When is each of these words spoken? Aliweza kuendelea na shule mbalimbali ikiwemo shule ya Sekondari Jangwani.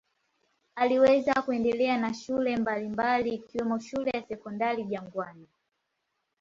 Aliweza 0.75 1.41
kuendelea 1.41 1.97
na 1.97 2.13
shule 2.13 2.57
mbalimbali 2.57 3.33
ikiwemo 3.35 3.79
shule 3.79 4.11
ya 4.13 4.23
Sekondari 4.27 4.83
Jangwani. 4.83 5.47